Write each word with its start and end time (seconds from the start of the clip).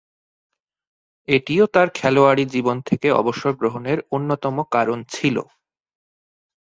এটিও 1.27 1.65
তার 1.67 1.87
খেলোয়াড়ী 1.95 2.43
জীবন 2.53 2.77
থেকে 2.81 3.07
অবসর 3.11 3.51
গ্রহণের 3.53 3.99
অন্যতম 4.11 4.55
কারণ 4.71 4.99
ছিল। 5.13 5.35